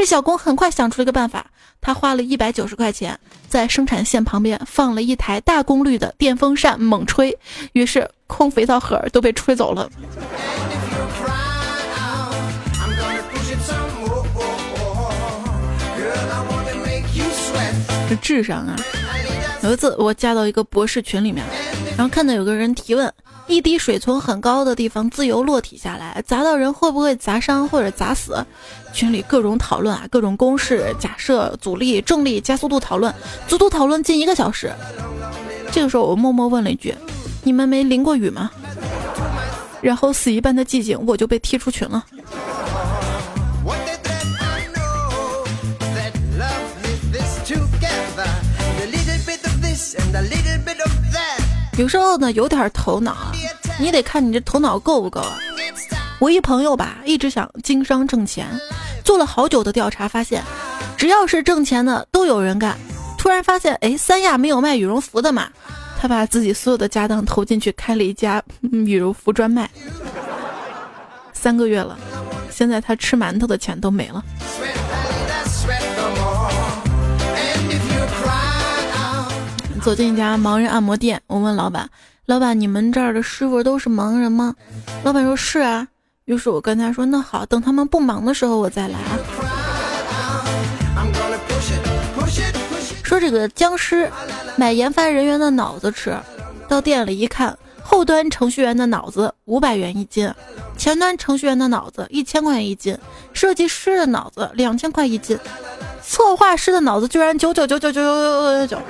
[0.00, 1.44] 这小工很快想出了一个办法，
[1.78, 7.38] 他花了一百九十块钱，在生产线旁边放了一台大功率的电风扇，猛吹，
[7.74, 9.90] 于是空肥皂盒都被吹走了。
[18.08, 18.74] 这智商啊！
[19.62, 21.44] 有一次我加到一个博士群里面，
[21.98, 23.12] 然后看到有个人提问：
[23.50, 28.46] 一滴水从很高的地方自由落体下来，砸到人会不会砸伤或者砸死？
[28.92, 33.12] 群里各种讨论啊，各种公式、假设、阻力、重力、加速度讨论，
[33.48, 34.72] 足足讨论近一个小时。
[35.72, 36.94] 这个时候我默默问了一句：
[37.42, 38.50] 你们没淋过雨吗？
[39.82, 42.04] 然后死一般的寂静，我就被踢出群了。
[51.80, 53.32] 有时候呢，有点头脑，
[53.80, 55.38] 你得看你这头脑够不够啊。
[56.18, 58.46] 我一朋友吧，一直想经商挣钱，
[59.02, 60.44] 做了好久的调查，发现
[60.98, 62.76] 只要是挣钱的都有人干。
[63.16, 65.48] 突然发现，哎，三亚没有卖羽绒服的嘛，
[65.98, 69.70] 他把自己所有的家当投进去，开了一家羽绒服专卖。
[71.32, 71.98] 三个月了，
[72.50, 74.22] 现在他吃馒头的钱都没了。
[79.82, 81.88] 走进一家盲人按摩店，我问老板
[82.26, 84.54] ：“老板，你们这儿的师傅都是盲人吗？”
[85.02, 85.88] 老板说：“是啊。”
[86.26, 88.98] 于是我跟他说：“那好，等他们不忙的时候我再来。”
[93.02, 94.08] 说这个僵尸
[94.56, 96.16] 买研发人员的脑子吃，
[96.68, 100.32] 到店里一看，后端程序员的脑子五百元一斤，
[100.76, 102.96] 前端程序员的脑子一千块钱一斤，
[103.32, 105.36] 设计师的脑子两千块一斤，
[106.10, 108.04] 策划师的脑子居然九九九九九九
[108.66, 108.82] 九九九。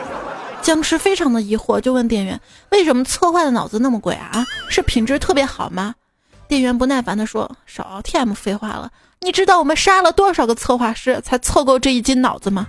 [0.62, 2.40] 僵尸非常的疑惑，就问店员
[2.72, 4.46] ：“为什么策划的脑子那么贵啊？
[4.70, 5.94] 是品质特别好吗？”
[6.48, 12.66] 店员不耐烦地说：“少 TM 废话了，你知道我们杀了多少个策划师才凑够这一斤脑子吗？”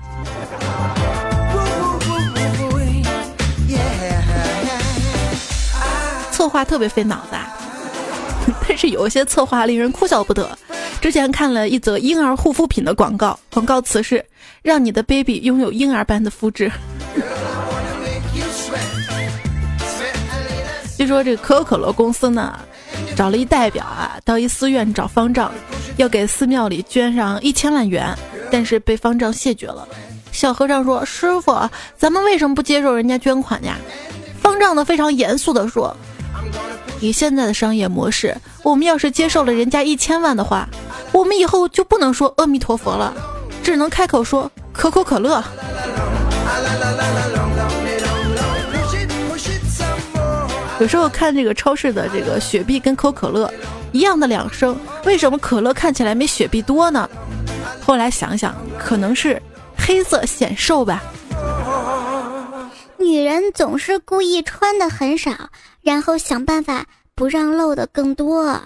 [6.29, 7.47] 策划特别费脑子，啊，
[8.67, 10.57] 但是有一些策划令人哭笑不得。
[10.99, 14.23] 之前看了一则婴儿护肤品的广告，广告词是
[14.61, 16.71] “让你的 baby 拥有婴儿般的肤质”。
[20.97, 22.59] 据说这个可口可乐公司呢，
[23.15, 25.51] 找了一代表啊，到一寺院找方丈，
[25.97, 28.15] 要给寺庙里捐上一千万元，
[28.51, 29.87] 但是被方丈谢绝了。
[30.31, 33.75] 小和尚说：“师傅，咱们为什么不接受人家捐款呀？”
[34.39, 35.95] 方丈呢非常严肃地说
[37.01, 40.69] ：“以现在的商业模式，我们要是接受了人家一千万的话，
[41.11, 43.13] 我们以后就不能说阿弥陀佛了，
[43.63, 45.43] 只能开口说可口可乐。”
[50.79, 53.53] 有时候看这个超市的这个雪碧跟可口可乐
[53.91, 57.07] 一样的两升，为什么可乐看起来没雪碧多呢？
[57.85, 59.39] 后来想想，可能是
[59.77, 61.03] 黑色显瘦吧。
[62.97, 65.31] 女人总是故意穿的很少，
[65.81, 68.61] 然后想办法不让露的更多。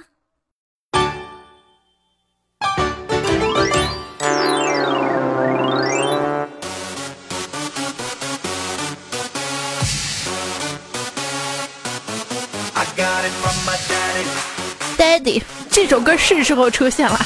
[15.69, 17.19] 这首歌是时候出现了。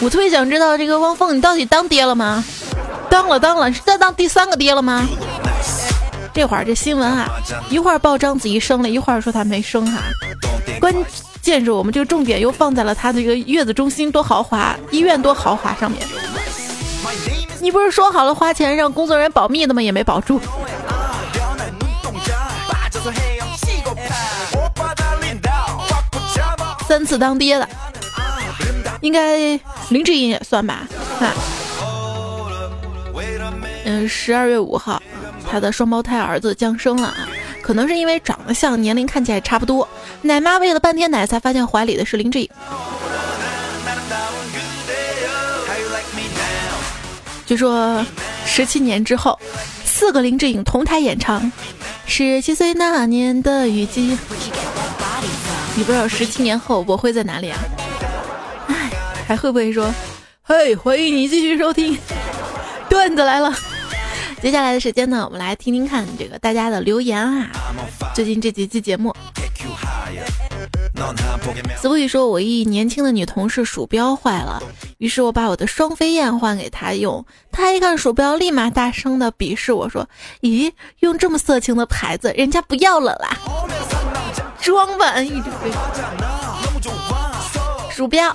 [0.00, 2.42] 我特别想知道，这个汪峰，你到底当爹了吗？
[3.10, 5.06] 当了，当了，是在当第三个爹了吗？
[6.32, 7.28] 这会儿这新闻啊，
[7.68, 9.98] 一会儿报章子怡生了，一会儿说她没生哈。
[10.80, 10.94] 关
[11.42, 16.00] 键是我们这个重点又放在了她这个月子中心多豪华，医院多豪华上面。
[17.60, 19.82] 你不是说好了花钱让工作人员保密的吗？
[19.82, 20.40] 也没保住。
[26.90, 27.68] 三次当爹的，
[29.00, 29.38] 应该
[29.90, 30.88] 林志颖也算吧？
[31.20, 31.32] 啊，
[33.84, 35.00] 嗯，十二月五号，
[35.48, 37.28] 他的双胞胎儿子降生了啊，
[37.62, 39.88] 可能是因为长得像，年龄看起来差不多，
[40.22, 42.50] 奶妈喂了半天奶，才发现怀里的是林志颖。
[47.46, 48.04] 据说
[48.44, 49.38] 十七年之后，
[49.84, 51.40] 四个林志颖同台演唱
[52.04, 54.16] 《十七岁那年的雨季》。
[55.76, 57.58] 你不知道十七年后我会在哪里啊？
[58.68, 58.90] 哎，
[59.26, 59.92] 还会不会说，
[60.42, 61.96] 嘿，欢迎你继续收听，
[62.90, 63.54] 段子来了。
[64.42, 67.50] 接下来的时间呢，我们来听听看这个大家的留言啊。
[68.14, 69.14] 最近这几期节目，
[71.80, 74.62] 子不语说，我一年轻的女同事鼠标坏了，
[74.98, 80.08] 于是我把我的双飞燕换给她用，她一看鼠标，立马大声的鄙视我说，
[80.40, 83.38] 咦，用这么色情的牌子，人家不要了啦。
[84.60, 85.70] 装吧，一直飞。
[87.90, 88.34] 鼠标，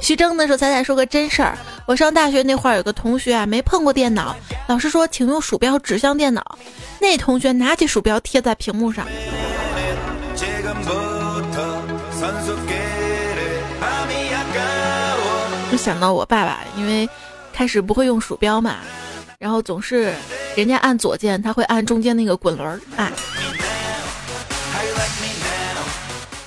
[0.00, 1.58] 徐峥的时候，彩彩说个真事儿。
[1.86, 4.34] 我上大学那会儿，有个同学啊，没碰过电脑，
[4.66, 6.58] 老师说请用鼠标指向电脑。
[7.00, 9.06] 那同学拿起鼠标贴在屏幕上。
[15.70, 17.06] 就想到我爸爸，因为
[17.52, 18.76] 开始不会用鼠标嘛，
[19.38, 20.14] 然后总是
[20.56, 23.12] 人家按左键，他会按中间那个滚轮儿，哎。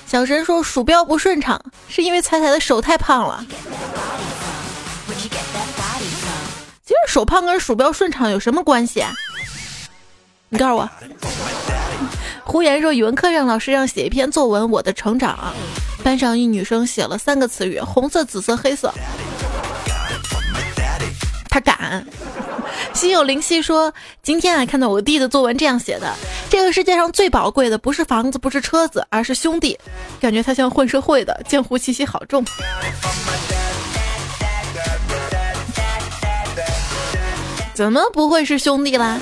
[0.08, 3.44] 小神说鼠标不顺畅，是因为彩彩的手太胖了。
[6.82, 9.04] 其实手胖跟鼠标顺畅有什么关系？
[10.48, 10.88] 你告诉我。
[12.42, 15.54] 胡言说语文课上老师让写一篇作文《我的成长》，
[16.02, 18.90] 班上一女生写了三个词语：红色、紫色、黑色。
[21.50, 22.06] 他敢。
[22.98, 26.12] 心有灵犀说：“今天啊，看到我弟的作文这样写的，
[26.50, 29.78] 这个世界上最宝贵的不是房子，不是车子，而是兄弟。
[30.20, 32.44] 感觉他像混社会的，江湖气息好重。
[37.72, 39.16] 怎么不会是兄弟啦？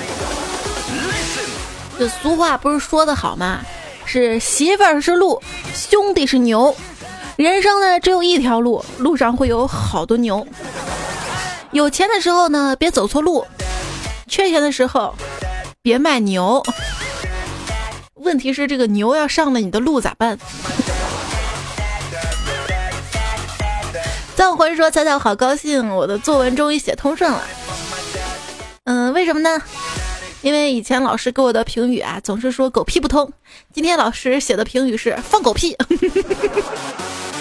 [1.99, 3.61] 这俗话不是说的好吗？
[4.05, 5.39] 是媳妇儿是鹿，
[5.75, 6.75] 兄弟是牛。
[7.35, 10.47] 人生呢，只有一条路，路上会有好多牛。
[11.71, 13.45] 有钱的时候呢，别走错路。”
[14.27, 15.15] 缺钱的时候，
[15.81, 16.61] 别卖牛。
[18.15, 20.37] 问题是这个牛要上了你的路咋办？
[24.35, 27.43] 藏魂说：“彩彩，好高兴，我的作文终于写通顺了。”
[28.85, 29.61] 嗯，为什么呢？
[30.41, 33.31] 因为以前老师给我的评语啊，总是说狗屁不通。
[33.73, 35.75] 今天老师写的评语是放狗屁，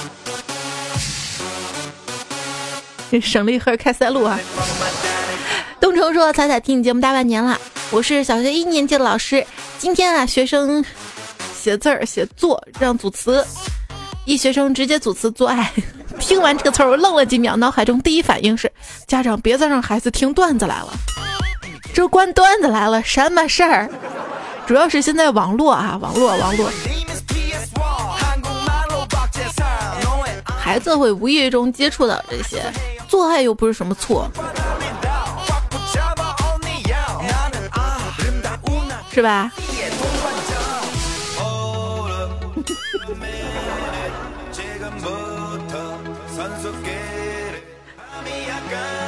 [3.20, 4.38] 省了一盒开塞露啊。
[5.80, 7.58] 东城说：“彩彩听你节目大半年了，
[7.90, 9.46] 我是小学一年级的老师。
[9.78, 10.84] 今天啊，学生
[11.54, 13.46] 写字儿写作让组词，
[14.24, 15.70] 一学生直接组词做爱，
[16.18, 18.70] 听完这个词儿我愣了几秒，脑海中第一反应是
[19.06, 20.92] 家长别再让孩子听段子来了，
[21.94, 23.88] 这关段子来了什么事儿？
[24.66, 26.68] 主要是现在网络啊，网络网络，
[30.58, 32.62] 孩子会无意中接触到这些，
[33.08, 34.28] 做爱又不是什么错，
[39.12, 39.50] 是吧？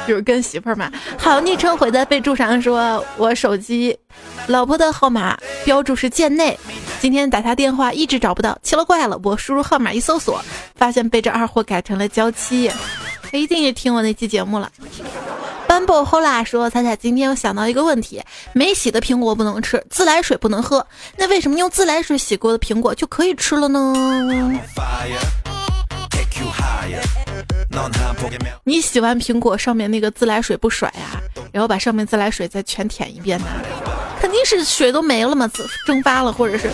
[0.07, 0.91] 就是跟媳妇儿嘛。
[1.19, 3.95] 好，昵称毁在备注上，说我手机
[4.47, 6.57] 老婆的号码标注是贱内，
[6.99, 9.19] 今天打他电话一直找不到，奇了怪了。
[9.23, 10.43] 我输入号码一搜索，
[10.75, 12.71] 发现被这二货改成了娇妻，
[13.31, 14.71] 他一定是听我那期节目了。
[15.67, 18.19] 斑布后啦说彩彩，今天我想到一个问题，
[18.53, 23.93] 没洗的苹果不能吃，自来水不能喝，那为什么用自来水洗过的苹果就可以吃了呢？
[28.63, 31.21] 你洗完苹果上面那个自来水不甩呀，
[31.51, 33.45] 然后把上面自来水再全舔一遍呢？
[34.19, 35.49] 肯定是水都没了嘛，
[35.85, 36.71] 蒸发了，或者是……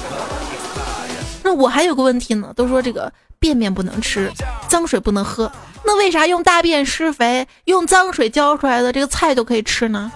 [1.44, 3.12] 那我还有个问题呢，都说这个
[3.46, 4.32] 便便不能吃，
[4.68, 5.52] 脏水不能喝，
[5.84, 10.12] 那为啥用大便施肥，用脏水浇出来的这个菜都可以吃呢？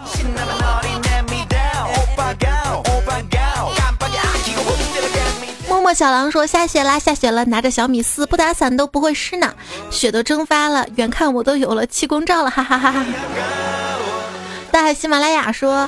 [5.67, 9.53] 默默小狼说下雪啦，下雪了，拿着小米四不打伞都不会湿呢，
[9.91, 13.05] 雪都蒸发了，远看我都有了气功照了，哈哈哈哈。
[14.71, 15.88] 大海喜马拉雅说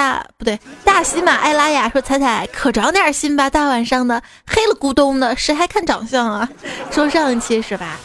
[0.00, 6.48] 大不对，大喜马拉雅说彩彩可长点心吧，大晚上的黑了咕咚的，谁还看长相啊？
[6.90, 7.98] 说上一期是吧？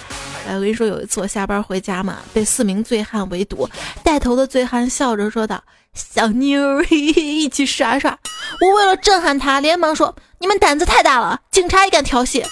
[0.45, 3.69] 哎，我跟你说，有一次我下班回家嘛，被四名醉汉围堵，
[4.03, 5.63] 带头的醉汉笑着说道。
[5.93, 8.19] 小妞儿 一起耍耍，
[8.59, 12.43] 我为了震撼他，连忙说：“你们胆子太大了，警察也敢调戏。”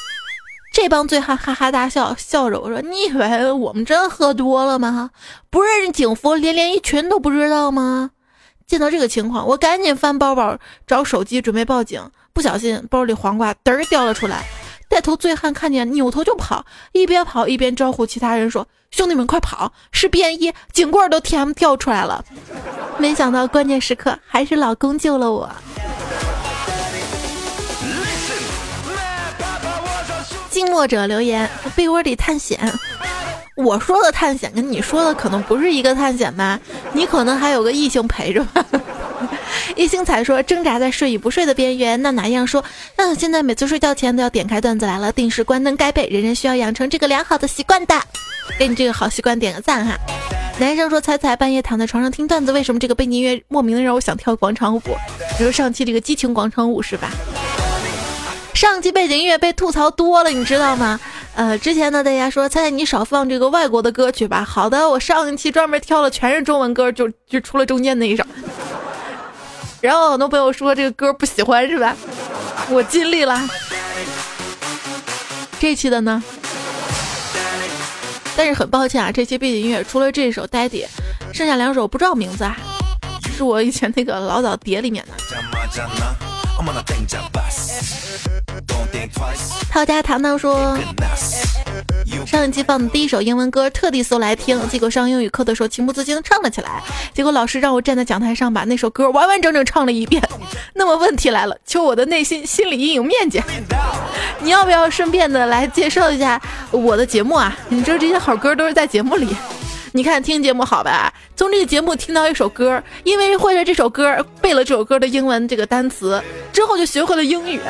[0.74, 5.10] 这帮醉汉哈哈大笑，笑着我说：“你以为我们真喝多了吗？
[5.50, 8.12] 不认识警服，连连衣裙都不知道吗？”
[8.66, 10.58] 见到这个情况，我赶紧翻包包
[10.88, 12.02] 找手机，准备报警，
[12.34, 14.44] 不小心包里黄瓜嘚儿掉了出来。
[14.90, 19.72] 带头醉汉看见，扭头就跑，一边跑一边招呼其他人说：“兄弟们，快跑！
[19.92, 22.24] 是便衣，警棍都 TM 跳出来了。”
[23.00, 25.50] 没想到关键时刻还是老公救了我。
[30.52, 32.60] 静默者留言：被窝里探险。
[33.56, 36.60] 我说的探险跟你说的可能不是一个探险吧？
[36.92, 38.66] 你可能还有个异性陪着吧？
[39.76, 42.02] 一星才说挣扎在睡与不睡的边缘。
[42.02, 42.64] 那哪样说？
[42.98, 47.96] 那现在每次睡觉前都要点开段子来了，定时关灯盖被，人人需要养成这个良好的习惯的。
[48.58, 49.98] 给你这个好习惯点个赞哈。
[50.60, 54.82] 男生说彩彩半夜躺在床上听段子，为什么这个背景音乐莫名的让我想跳广场舞？
[55.38, 57.10] 比如上期这个激情广场舞是吧？
[58.64, 60.98] 上期背景音乐被吐槽多了，你知道吗？
[61.36, 64.42] 呃，之前呢，大家说猜猜你少放这个外国的歌曲吧。
[64.42, 68.24] 好的，我上一期专门挑了全是中文歌，就就除了中间那一首。
[69.82, 71.94] 然后很多朋友说这个歌不喜欢是吧？
[72.70, 73.38] 我尽力了。
[75.60, 76.24] 这期的呢？
[78.38, 80.86] 但是很抱歉啊，这期背景音乐除了这首《Daddy》，
[81.34, 82.56] 剩下两首不知道名字啊，
[83.36, 86.33] 是我以前那个老早碟里面的。
[89.72, 90.78] 陶家糖糖说，
[92.26, 96.82] 上一期放的第一首英文歌，特地搜来听，结果上英语课的时候情不自禁唱了起来，
[97.14, 100.22] 结果老师让我站在讲台上把那首歌完完整整唱了一遍。
[100.76, 103.42] 那么问题来了，求我的内心心理阴影面积，
[104.40, 106.40] 你要不要顺便的来介绍一下
[106.72, 107.58] 我的节目啊？
[107.70, 109.36] 你知道这些好歌都是在节目里。
[109.96, 111.14] 你看听节目好吧？
[111.36, 116.20] 从这个节目听到一首歌，因为会了这首歌，背了这首歌的英文这个单词，
[116.52, 117.62] 之后就学会了英语，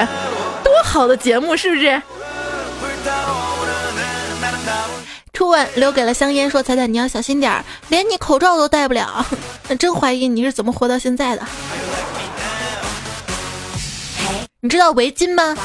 [0.64, 2.02] 多好的节目，是不是？
[5.34, 9.26] 初吻留给了香烟，说彩彩你要小心点儿，连你口罩都戴不了，
[9.68, 11.46] 那 真怀疑你是怎么活到现在的。
[14.62, 15.58] 你知道围巾吗？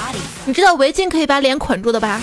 [0.45, 2.21] 你知道围巾可以把脸捆住的吧？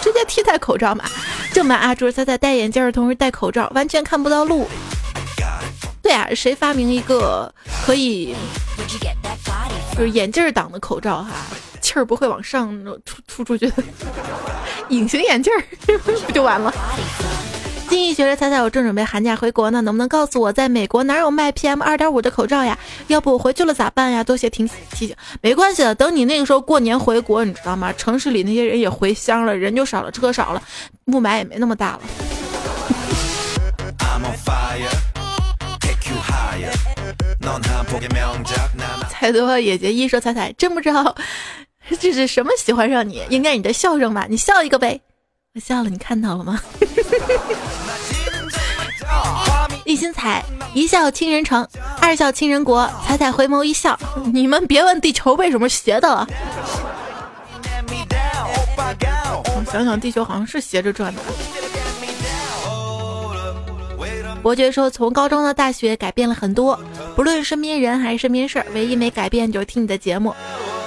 [0.00, 1.04] 直接替代口罩嘛。
[1.52, 4.66] 正版阿卓他在戴眼镜的同时戴口罩，完全看不到路。
[6.02, 7.52] 对啊，谁发明一个
[7.86, 8.34] 可以
[9.96, 11.30] 就是眼镜挡的口罩哈，
[11.80, 12.68] 气儿不会往上
[13.04, 13.82] 突突出去的
[14.88, 15.52] 隐形眼镜，
[16.04, 16.72] 不就完了？
[17.92, 22.78] 金逸学着猜猜，我正准备寒假回国呢，能不能告诉我，在美国哪有卖 PM 二点五的口罩呀？
[23.08, 24.24] 要不我回去了咋办呀？
[24.24, 27.92] 多谢提提醒，没关系的，等你那个时候过年回国，你知道吗？
[27.92, 30.62] 城市里那些人也回乡了，人就少了，车少了，
[31.08, 32.00] 雾霾也没那么大了。
[39.10, 41.14] 彩多野结衣说：“彩彩真不知道
[42.00, 43.22] 这是什么喜欢上你？
[43.28, 44.26] 应该你的笑声吧？
[44.30, 44.98] 你笑一个呗。
[45.54, 46.58] 我笑了，你看到了吗？
[49.92, 51.68] 一心彩，一笑倾人城，
[52.00, 52.90] 二笑倾人国。
[53.06, 53.98] 彩彩回眸一笑，
[54.32, 56.26] 你们别问地球为什么斜的了。
[59.70, 61.20] 想想地球好像是斜着转的。
[64.42, 66.80] 伯爵说，从高中到大学改变了很多，
[67.14, 70.34] 不论身边人还是身边事儿，唯一没改变就是听你的节目，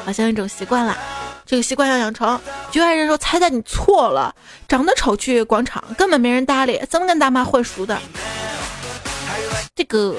[0.03, 0.97] 好像一种习惯了。
[1.45, 2.41] 这个习惯要养成。
[2.71, 4.33] 局外人说：“猜猜你错了，
[4.67, 7.95] 长得丑去广场根本没人搭理，怎么跟大妈混熟的？”
[9.77, 10.15] 这个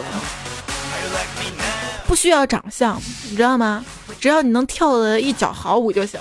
[2.07, 3.01] 不需要长相，
[3.31, 3.83] 你知道吗？
[4.21, 6.21] 只要你能跳的一脚好舞就行。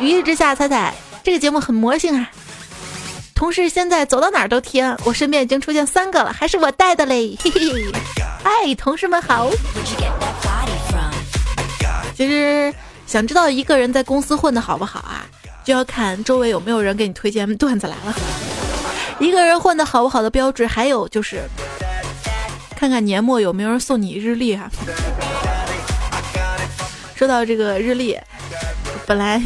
[0.00, 0.92] 雨一之下，猜猜
[1.22, 2.28] 这个节目很魔性啊！
[3.36, 7.38] 同事现在走到哪儿都贴，我身边已经出现三个了，还是我带的嘞！
[7.40, 7.92] 嘿嘿，
[8.42, 9.48] 嗨，同事们好。
[12.16, 12.74] 其实。
[13.06, 15.26] 想知道一个人在公司混的好不好啊，
[15.64, 18.14] 就要看周围有没有人给你推荐段子来了。
[19.18, 21.42] 一个人混的好不好的标志，还有就是
[22.80, 24.70] 看看年末有没有人送你日历啊。
[27.14, 28.18] 说到这个日历，
[29.06, 29.38] 本来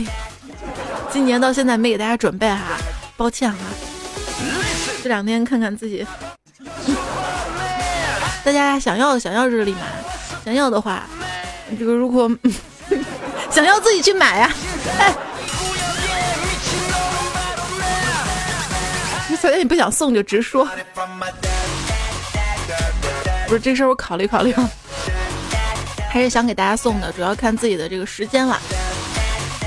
[1.11, 2.79] 今年到现在没给大家准备哈，
[3.17, 3.59] 抱歉哈。
[5.03, 6.07] 这两天看看自己，
[8.45, 9.81] 大家想要想要日历吗？
[10.45, 11.03] 想要的话，
[11.77, 12.31] 这个如果。
[13.51, 14.53] 想要自己去买呀！
[14.99, 15.15] 哎，
[19.29, 20.69] 你小姐你不想送就直说。
[23.55, 24.53] 不是这事儿我考虑考虑，
[26.11, 28.61] 还是想给大家送的，主要看自己的这个时间了。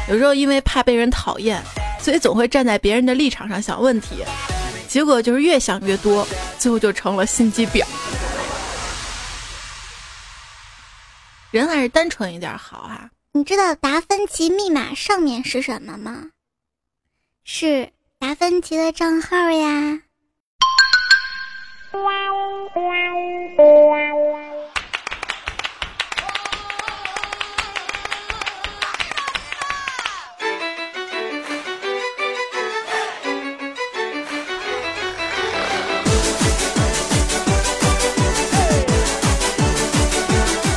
[0.10, 1.64] 有时候因为怕被人讨厌，
[1.98, 4.26] 所以总会站在别人的立场上想问题，
[4.90, 6.28] 结果就是越想越多，
[6.60, 7.82] 最后就成了心机婊。
[11.52, 13.10] 人还是单纯一点好啊。
[13.32, 16.26] 你知道达芬奇密码上面是什么吗？
[17.46, 20.02] 是达芬奇的账号呀。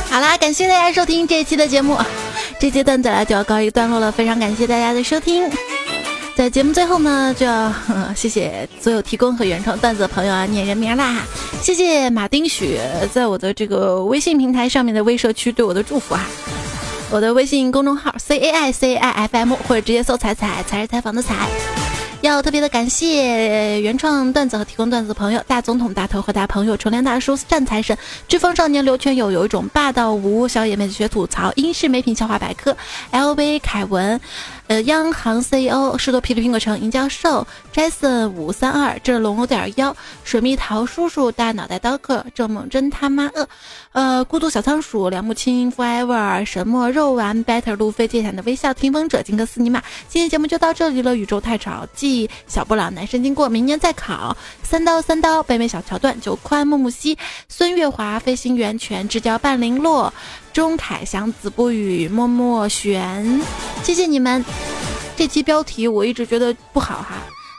[0.09, 1.97] 好啦，感谢大家收听这一期的节目。
[2.59, 5.49] 这阶段子来就要告一段落了，非常感谢大家的收听。
[6.33, 7.71] 在节目最后呢，就要
[8.15, 11.17] 谢谢所有提供和原创段子的朋友啊，念人名啦！
[11.61, 12.79] 谢谢马丁许
[13.13, 16.25] 在我的这个微信平台上面的微社区对我的祝福啊！
[17.11, 21.35] 我的微信公众号 c a i c i f m 或者直接搜“彩彩才是采访的彩”。
[22.21, 27.97] 要特别的感谢原创段子和提供段子的朋友：大总统、大头和大朋友、纯连大叔、战财神、
[28.29, 32.77] 飓风少年、刘全友，有一种霸道无小野妹子学吐槽、英式美品笑话百科、
[33.11, 34.21] LV 凯文。
[34.71, 39.93] 呃，央行 CEO 是个霹雳苹果城尹教授，Jason 五三二，这龙有点妖，
[40.23, 43.45] 水蜜桃叔叔，大脑袋刀客，郑梦真他妈恶，
[43.91, 57.17] 呃，孤独小仓鼠，梁木青，Forever，神墨肉丸，Better，路飞，借伞的微笑，听风者，金克斯尼玛，今天节目就到这里了，宇宙太吵，记小布朗，男神经过，明年再考，三刀三刀，北美小桥段，九宽木木西，
[57.49, 60.13] 孙月华，飞行员，全智交半零落。
[60.53, 63.41] 钟凯祥、子不语、默默玄，
[63.83, 64.43] 谢谢你们。
[65.15, 67.15] 这期标题我一直觉得不好哈，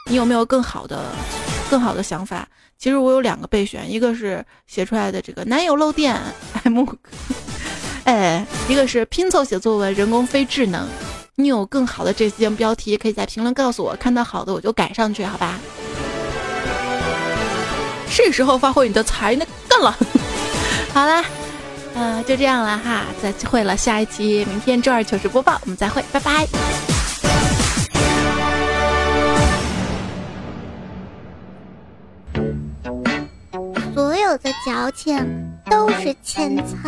[0.09, 1.05] 你有没有更好的、
[1.69, 2.47] 更好的想法？
[2.77, 6.15] 其实我有两个备选，一个是写出来的这个男友漏电
[6.63, 6.85] M，
[8.05, 10.87] 哎，一个是拼凑写作文人工非智能。
[11.35, 15.59] 你有更好的这些标题，可以在评论告诉我，看到好的我就改上去，好吧？
[18.07, 19.97] 是时候发挥你的才能，干了！
[20.93, 21.25] 好啦。
[21.95, 23.77] 嗯，就这样了哈，再会了。
[23.77, 26.47] 下一期明天周二糗事播报，我们再会，拜拜。
[33.93, 35.17] 所有的矫情
[35.69, 36.79] 都是千草。